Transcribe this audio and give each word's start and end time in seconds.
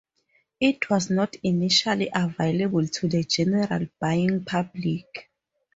It 0.59 0.89
was 0.89 1.11
not 1.11 1.35
initially 1.43 2.09
available 2.11 2.87
to 2.87 3.07
the 3.07 3.23
general 3.23 3.85
buying 3.99 4.43
public. 4.43 5.29